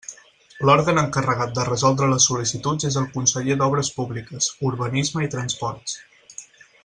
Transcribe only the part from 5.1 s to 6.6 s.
i Transports.